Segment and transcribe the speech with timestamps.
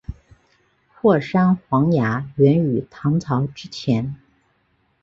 [0.89, 4.15] 霍山黄芽源于唐朝之前。